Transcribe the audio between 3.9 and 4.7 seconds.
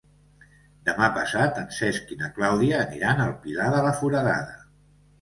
la Foradada.